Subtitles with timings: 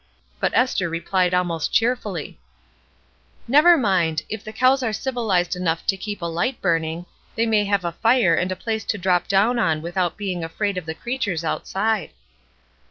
[0.39, 2.39] But Esther replied almost cheerfully:—
[3.47, 7.65] ''Never mind; if the cows are civiUzed enough to keep a Ught burning, they may
[7.65, 10.95] have a fire and a place to drop down on without being afraid of the
[10.95, 12.09] creatures outside."